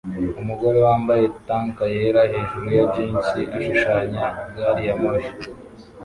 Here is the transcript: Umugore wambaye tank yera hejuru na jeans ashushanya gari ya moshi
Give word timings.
Umugore 0.41 0.77
wambaye 0.87 1.23
tank 1.47 1.75
yera 1.95 2.21
hejuru 2.31 2.65
na 2.75 2.83
jeans 2.93 3.27
ashushanya 3.45 4.23
gari 4.55 4.83
ya 4.87 4.95
moshi 5.01 5.33